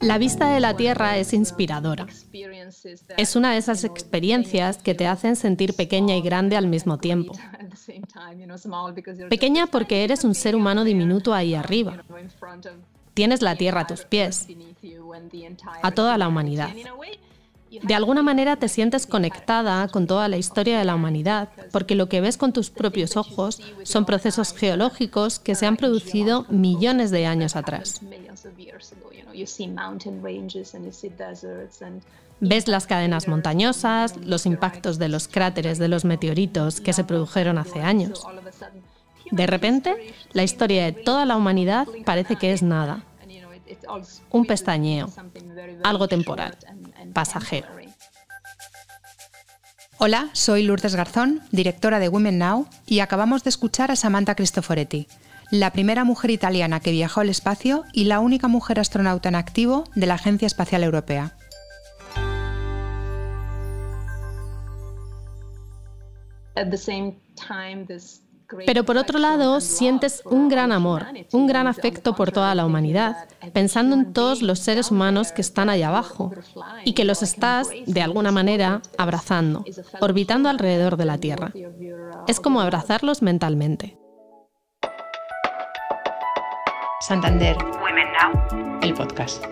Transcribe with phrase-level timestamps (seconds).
[0.00, 2.06] La vista de la Tierra es inspiradora.
[3.16, 7.32] Es una de esas experiencias que te hacen sentir pequeña y grande al mismo tiempo.
[9.30, 12.04] Pequeña porque eres un ser humano diminuto ahí arriba.
[13.14, 14.46] Tienes la Tierra a tus pies,
[15.82, 16.70] a toda la humanidad.
[17.70, 22.08] De alguna manera te sientes conectada con toda la historia de la humanidad, porque lo
[22.08, 27.26] que ves con tus propios ojos son procesos geológicos que se han producido millones de
[27.26, 28.00] años atrás.
[32.38, 37.58] Ves las cadenas montañosas, los impactos de los cráteres de los meteoritos que se produjeron
[37.58, 38.24] hace años.
[39.30, 43.04] De repente, la historia de toda la humanidad parece que es nada,
[44.30, 45.10] un pestañeo,
[45.82, 46.56] algo temporal
[47.12, 47.68] pasajero.
[49.98, 55.08] Hola, soy Lourdes Garzón, directora de Women Now, y acabamos de escuchar a Samantha Cristoforetti,
[55.50, 59.84] la primera mujer italiana que viajó al espacio y la única mujer astronauta en activo
[59.94, 61.36] de la Agencia Espacial Europea.
[68.64, 73.28] Pero por otro lado, sientes un gran amor, un gran afecto por toda la humanidad,
[73.52, 76.32] pensando en todos los seres humanos que están allá abajo
[76.84, 79.64] y que los estás, de alguna manera, abrazando,
[80.00, 81.52] orbitando alrededor de la Tierra.
[82.26, 83.98] Es como abrazarlos mentalmente.
[87.00, 89.44] Santander, Women Now, el podcast.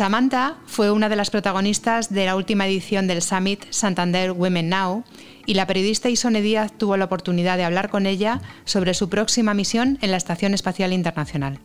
[0.00, 5.04] Samantha fue una de las protagonistas de la última edición del Summit Santander Women Now
[5.44, 9.52] y la periodista Isone Díaz tuvo la oportunidad de hablar con ella sobre su próxima
[9.52, 11.58] misión en la Estación Espacial Internacional.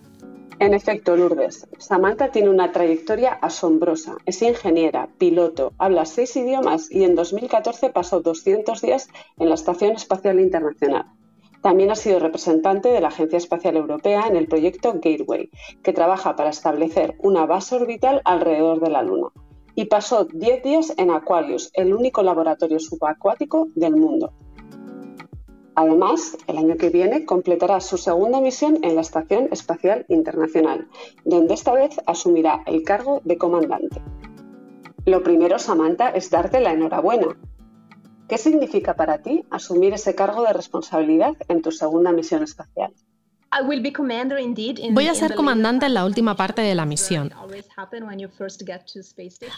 [0.59, 4.17] En efecto, Lourdes, Samantha tiene una trayectoria asombrosa.
[4.25, 9.07] Es ingeniera, piloto, habla seis idiomas y en 2014 pasó 200 días
[9.39, 11.05] en la Estación Espacial Internacional.
[11.65, 15.49] También ha sido representante de la Agencia Espacial Europea en el proyecto Gateway,
[15.81, 19.29] que trabaja para establecer una base orbital alrededor de la Luna.
[19.73, 24.31] Y pasó 10 días en Aquarius, el único laboratorio subacuático del mundo.
[25.73, 30.87] Además, el año que viene completará su segunda misión en la Estación Espacial Internacional,
[31.23, 34.03] donde esta vez asumirá el cargo de comandante.
[35.07, 37.35] Lo primero, Samantha, es darte la enhorabuena,
[38.27, 42.93] ¿Qué significa para ti asumir ese cargo de responsabilidad en tu segunda misión espacial?
[44.91, 47.31] Voy a ser comandante en la última parte de la misión.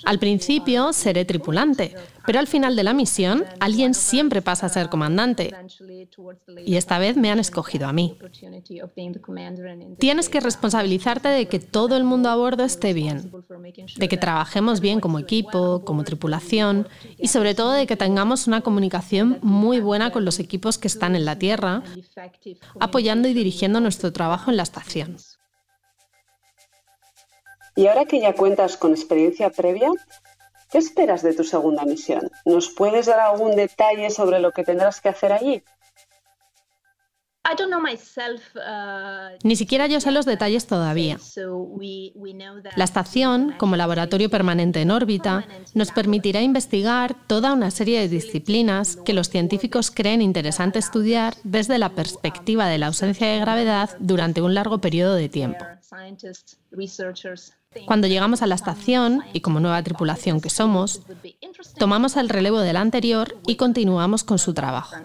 [0.05, 4.89] Al principio seré tripulante, pero al final de la misión alguien siempre pasa a ser
[4.89, 5.53] comandante.
[6.65, 8.17] Y esta vez me han escogido a mí.
[9.97, 13.31] Tienes que responsabilizarte de que todo el mundo a bordo esté bien,
[13.97, 16.87] de que trabajemos bien como equipo, como tripulación
[17.17, 21.15] y sobre todo de que tengamos una comunicación muy buena con los equipos que están
[21.15, 21.83] en la Tierra,
[22.79, 25.15] apoyando y dirigiendo nuestro trabajo en la estación.
[27.77, 29.89] Y ahora que ya cuentas con experiencia previa,
[30.69, 32.29] ¿qué esperas de tu segunda misión?
[32.43, 35.63] ¿Nos puedes dar algún detalle sobre lo que tendrás que hacer allí?
[37.45, 41.17] Uh, Ni siquiera yo sé los detalles todavía.
[42.75, 48.97] La estación, como laboratorio permanente en órbita, nos permitirá investigar toda una serie de disciplinas
[48.97, 54.41] que los científicos creen interesante estudiar desde la perspectiva de la ausencia de gravedad durante
[54.41, 55.63] un largo periodo de tiempo.
[57.85, 61.01] Cuando llegamos a la estación, y como nueva tripulación que somos,
[61.77, 64.95] tomamos el relevo del anterior y continuamos con su trabajo.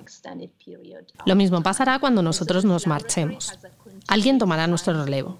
[1.26, 3.53] Lo mismo pasará cuando nosotros nos marchemos.
[4.09, 5.38] Alguien tomará nuestro relevo.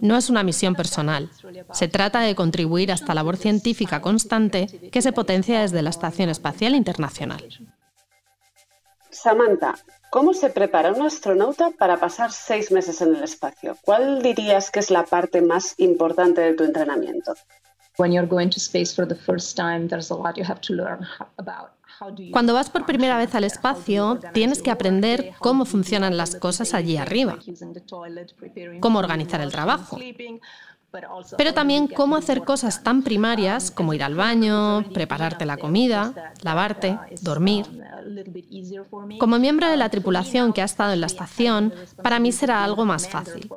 [0.00, 1.30] No es una misión personal.
[1.72, 6.28] Se trata de contribuir a esta labor científica constante que se potencia desde la Estación
[6.28, 7.44] Espacial Internacional.
[9.22, 9.74] Samantha,
[10.10, 13.76] ¿cómo se prepara un astronauta para pasar seis meses en el espacio?
[13.82, 17.34] ¿Cuál dirías que es la parte más importante de tu entrenamiento?
[22.30, 26.96] Cuando vas por primera vez al espacio, tienes que aprender cómo funcionan las cosas allí
[26.96, 27.36] arriba,
[28.80, 29.98] cómo organizar el trabajo,
[31.36, 36.98] pero también cómo hacer cosas tan primarias como ir al baño, prepararte la comida, lavarte,
[37.20, 37.66] dormir.
[39.18, 42.86] Como miembro de la tripulación que ha estado en la estación, para mí será algo
[42.86, 43.50] más fácil.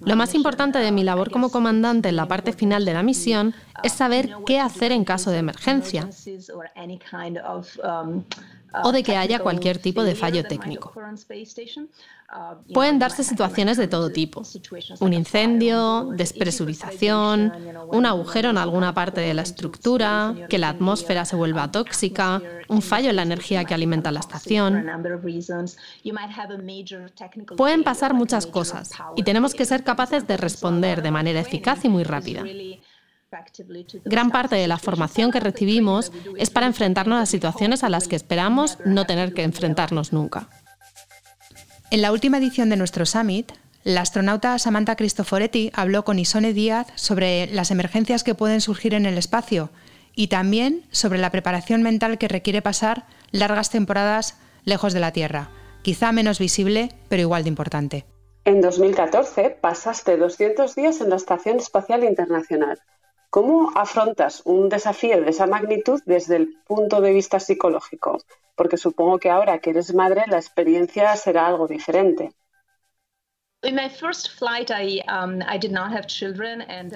[0.00, 3.54] Lo más importante de mi labor como comandante en la parte final de la misión
[3.82, 6.08] es saber qué hacer en caso de emergencia.
[8.82, 10.92] O de que haya cualquier tipo de fallo técnico.
[12.72, 14.42] Pueden darse situaciones de todo tipo.
[15.00, 17.52] Un incendio, despresurización,
[17.88, 22.82] un agujero en alguna parte de la estructura, que la atmósfera se vuelva tóxica, un
[22.82, 24.84] fallo en la energía que alimenta la estación.
[27.56, 31.88] Pueden pasar muchas cosas y tenemos que ser capaces de responder de manera eficaz y
[31.88, 32.42] muy rápida.
[34.04, 38.16] Gran parte de la formación que recibimos es para enfrentarnos a situaciones a las que
[38.16, 40.48] esperamos no tener que enfrentarnos nunca.
[41.90, 43.52] En la última edición de nuestro summit,
[43.84, 49.06] la astronauta Samantha Cristoforetti habló con Isone Díaz sobre las emergencias que pueden surgir en
[49.06, 49.70] el espacio
[50.16, 55.50] y también sobre la preparación mental que requiere pasar largas temporadas lejos de la Tierra,
[55.82, 58.06] quizá menos visible, pero igual de importante.
[58.46, 62.78] En 2014 pasaste 200 días en la Estación Espacial Internacional.
[63.34, 68.18] ¿Cómo afrontas un desafío de esa magnitud desde el punto de vista psicológico?
[68.54, 72.30] Porque supongo que ahora que eres madre la experiencia será algo diferente.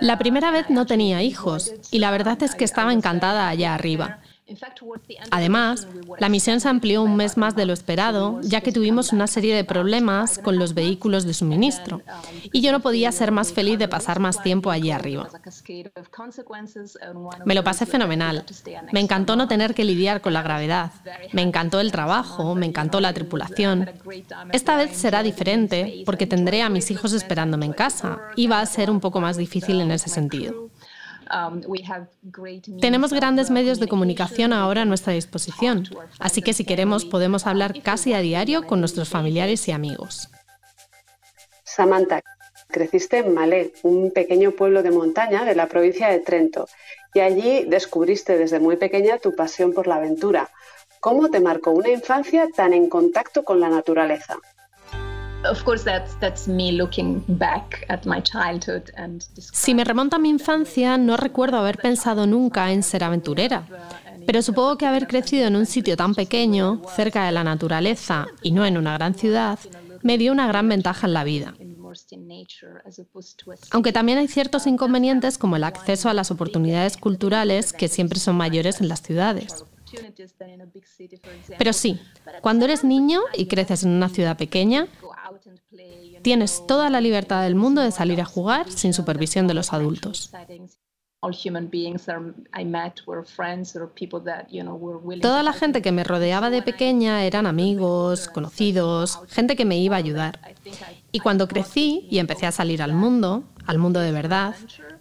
[0.00, 4.20] La primera vez no tenía hijos y la verdad es que estaba encantada allá arriba.
[5.30, 5.86] Además,
[6.18, 9.54] la misión se amplió un mes más de lo esperado, ya que tuvimos una serie
[9.54, 12.00] de problemas con los vehículos de suministro,
[12.52, 15.28] y yo no podía ser más feliz de pasar más tiempo allí arriba.
[17.44, 18.44] Me lo pasé fenomenal.
[18.92, 20.92] Me encantó no tener que lidiar con la gravedad.
[21.32, 23.90] Me encantó el trabajo, me encantó la tripulación.
[24.52, 28.66] Esta vez será diferente porque tendré a mis hijos esperándome en casa y va a
[28.66, 30.70] ser un poco más difícil en ese sentido.
[31.30, 31.60] Um,
[32.80, 35.84] Tenemos grandes medios de comunicación ahora a nuestra disposición,
[36.18, 40.30] así que si queremos podemos hablar casi a diario con nuestros familiares y amigos.
[41.64, 42.22] Samantha,
[42.68, 46.66] creciste en Malé, un pequeño pueblo de montaña de la provincia de Trento,
[47.12, 50.48] y allí descubriste desde muy pequeña tu pasión por la aventura.
[51.00, 54.36] ¿Cómo te marcó una infancia tan en contacto con la naturaleza?
[59.36, 63.64] Si me remonto a mi infancia, no recuerdo haber pensado nunca en ser aventurera.
[64.26, 68.50] Pero supongo que haber crecido en un sitio tan pequeño, cerca de la naturaleza y
[68.50, 69.58] no en una gran ciudad,
[70.02, 71.54] me dio una gran ventaja en la vida.
[73.70, 78.36] Aunque también hay ciertos inconvenientes como el acceso a las oportunidades culturales que siempre son
[78.36, 79.64] mayores en las ciudades.
[81.56, 81.98] Pero sí,
[82.42, 84.86] cuando eres niño y creces en una ciudad pequeña,
[86.28, 90.30] tienes toda la libertad del mundo de salir a jugar sin supervisión de los adultos.
[95.22, 99.96] Toda la gente que me rodeaba de pequeña eran amigos, conocidos, gente que me iba
[99.96, 100.38] a ayudar.
[101.10, 104.54] Y cuando crecí y empecé a salir al mundo, al mundo de verdad,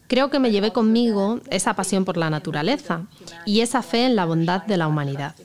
[0.07, 3.07] Creo que me llevé conmigo esa pasión por la naturaleza
[3.45, 5.35] y esa fe en la bondad de la humanidad.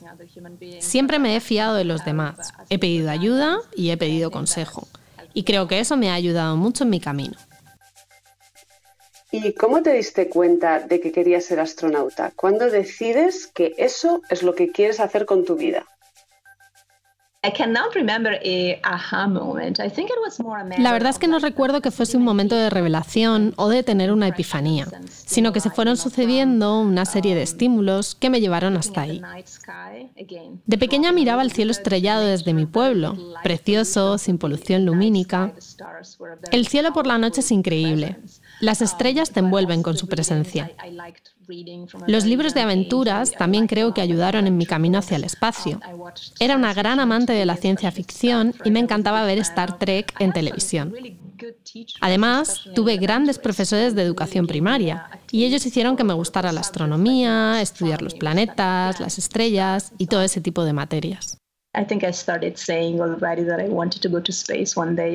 [0.79, 4.87] Siempre me he fiado de los demás, he pedido ayuda y he pedido consejo.
[5.33, 7.35] Y creo que eso me ha ayudado mucho en mi camino.
[9.31, 12.31] ¿Y cómo te diste cuenta de que querías ser astronauta?
[12.35, 15.87] ¿Cuándo decides que eso es lo que quieres hacer con tu vida?
[20.77, 24.13] La verdad es que no recuerdo que fuese un momento de revelación o de tener
[24.13, 29.01] una epifanía, sino que se fueron sucediendo una serie de estímulos que me llevaron hasta
[29.01, 29.21] ahí.
[30.65, 35.53] De pequeña miraba el cielo estrellado desde mi pueblo, precioso, sin polución lumínica.
[36.51, 38.19] El cielo por la noche es increíble.
[38.63, 40.71] Las estrellas te envuelven con su presencia.
[42.07, 45.81] Los libros de aventuras también creo que ayudaron en mi camino hacia el espacio.
[46.39, 50.31] Era una gran amante de la ciencia ficción y me encantaba ver Star Trek en
[50.31, 50.93] televisión.
[51.99, 57.61] Además, tuve grandes profesores de educación primaria y ellos hicieron que me gustara la astronomía,
[57.61, 61.42] estudiar los planetas, las estrellas y todo ese tipo de materias.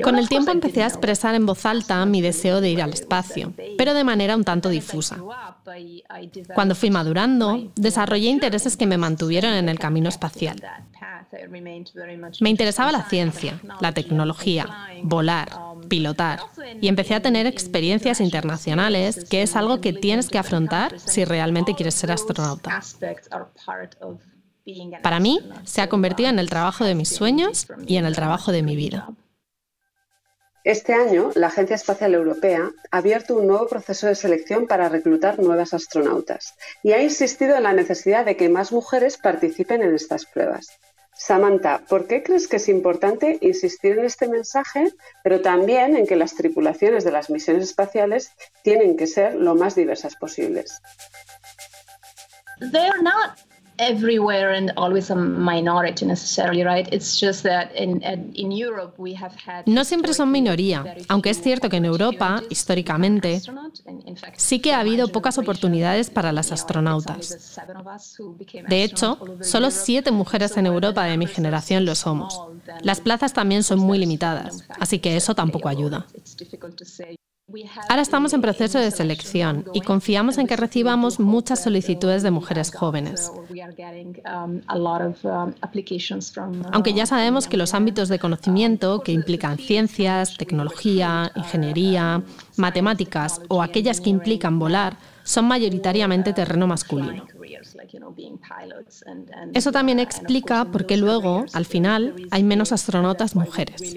[0.03, 3.55] Con el tiempo empecé a expresar en voz alta mi deseo de ir al espacio,
[3.77, 5.19] pero de manera un tanto difusa.
[6.55, 10.61] Cuando fui madurando, desarrollé intereses que me mantuvieron en el camino espacial.
[12.41, 15.49] Me interesaba la ciencia, la tecnología, volar,
[15.89, 16.41] pilotar,
[16.81, 21.75] y empecé a tener experiencias internacionales, que es algo que tienes que afrontar si realmente
[21.75, 22.81] quieres ser astronauta.
[25.03, 28.53] Para mí, se ha convertido en el trabajo de mis sueños y en el trabajo
[28.53, 29.09] de mi vida.
[30.65, 35.39] Este año, la Agencia Espacial Europea ha abierto un nuevo proceso de selección para reclutar
[35.39, 40.27] nuevas astronautas y ha insistido en la necesidad de que más mujeres participen en estas
[40.27, 40.69] pruebas.
[41.15, 44.93] Samantha, ¿por qué crees que es importante insistir en este mensaje,
[45.25, 48.33] pero también en que las tripulaciones de las misiones espaciales
[48.63, 50.83] tienen que ser lo más diversas posibles?
[59.67, 63.41] No siempre son minoría, aunque es cierto que en Europa, históricamente,
[64.37, 67.61] sí que ha habido pocas oportunidades para las astronautas.
[68.69, 72.41] De hecho, solo siete mujeres en Europa de mi generación lo somos.
[72.83, 76.07] Las plazas también son muy limitadas, así que eso tampoco ayuda.
[77.89, 82.71] Ahora estamos en proceso de selección y confiamos en que recibamos muchas solicitudes de mujeres
[82.75, 83.33] jóvenes.
[86.73, 92.23] Aunque ya sabemos que los ámbitos de conocimiento que implican ciencias, tecnología, ingeniería,
[92.57, 97.27] matemáticas o aquellas que implican volar son mayoritariamente terreno masculino.
[99.55, 103.97] Eso también explica por qué luego, al final, hay menos astronautas mujeres.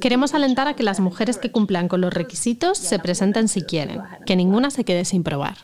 [0.00, 4.02] Queremos alentar a que las mujeres que cumplan con los requisitos se presenten si quieren,
[4.24, 5.56] que ninguna se quede sin probar.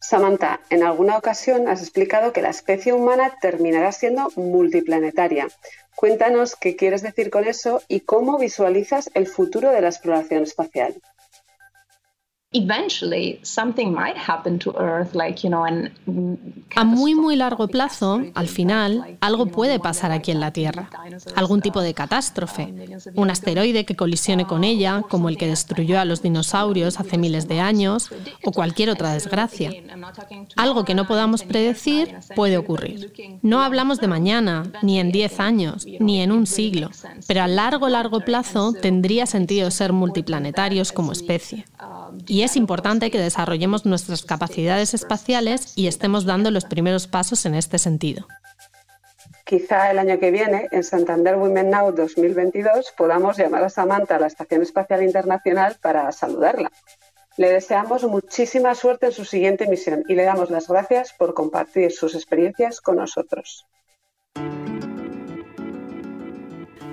[0.00, 5.48] Samantha, en alguna ocasión has explicado que la especie humana terminará siendo multiplanetaria.
[5.94, 10.94] Cuéntanos qué quieres decir con eso y cómo visualizas el futuro de la exploración espacial.
[16.76, 20.88] A muy muy largo plazo, al final, algo puede pasar aquí en la Tierra.
[21.36, 22.72] Algún tipo de catástrofe.
[23.14, 27.48] Un asteroide que colisione con ella, como el que destruyó a los dinosaurios hace miles
[27.48, 28.08] de años,
[28.42, 29.70] o cualquier otra desgracia.
[30.56, 33.12] Algo que no podamos predecir puede ocurrir.
[33.42, 36.88] No hablamos de mañana, ni en 10 años, ni en un siglo,
[37.26, 41.66] pero a largo largo plazo tendría sentido ser multiplanetarios como especie
[42.38, 47.56] y es importante que desarrollemos nuestras capacidades espaciales y estemos dando los primeros pasos en
[47.56, 48.28] este sentido.
[49.44, 54.20] Quizá el año que viene, en Santander Women Now 2022, podamos llamar a Samantha a
[54.20, 56.70] la Estación Espacial Internacional para saludarla.
[57.38, 61.90] Le deseamos muchísima suerte en su siguiente misión y le damos las gracias por compartir
[61.90, 63.66] sus experiencias con nosotros.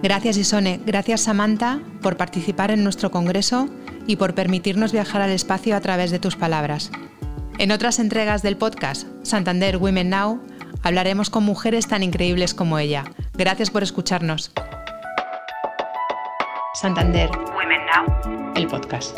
[0.02, 3.70] Gracias Isone, gracias Samantha por participar en nuestro congreso
[4.08, 6.92] y por permitirnos viajar al espacio a través de tus palabras.
[7.58, 10.42] En otras entregas del podcast Santander Women Now
[10.84, 13.06] hablaremos con mujeres tan increíbles como ella.
[13.34, 14.52] Gracias por escucharnos.
[16.74, 19.18] Santander Women Now, el podcast.